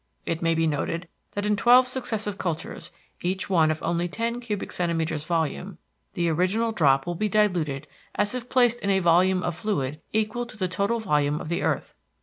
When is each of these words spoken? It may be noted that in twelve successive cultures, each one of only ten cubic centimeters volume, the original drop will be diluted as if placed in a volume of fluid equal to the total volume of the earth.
It 0.25 0.41
may 0.41 0.55
be 0.55 0.65
noted 0.65 1.07
that 1.33 1.45
in 1.45 1.55
twelve 1.55 1.87
successive 1.87 2.39
cultures, 2.39 2.89
each 3.21 3.51
one 3.51 3.69
of 3.69 3.83
only 3.83 4.07
ten 4.07 4.39
cubic 4.39 4.71
centimeters 4.71 5.25
volume, 5.25 5.77
the 6.15 6.27
original 6.27 6.71
drop 6.71 7.05
will 7.05 7.13
be 7.13 7.29
diluted 7.29 7.85
as 8.15 8.33
if 8.33 8.49
placed 8.49 8.79
in 8.79 8.89
a 8.89 8.97
volume 8.97 9.43
of 9.43 9.55
fluid 9.55 10.01
equal 10.11 10.47
to 10.47 10.57
the 10.57 10.67
total 10.67 10.99
volume 10.99 11.39
of 11.39 11.49
the 11.49 11.61
earth. 11.61 11.93